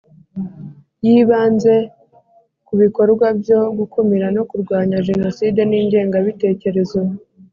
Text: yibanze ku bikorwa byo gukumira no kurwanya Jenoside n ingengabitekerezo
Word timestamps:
yibanze 1.05 1.75
ku 2.65 2.73
bikorwa 2.81 3.27
byo 3.39 3.59
gukumira 3.77 4.27
no 4.35 4.43
kurwanya 4.49 4.97
Jenoside 5.07 5.61
n 5.65 5.71
ingengabitekerezo 5.79 6.99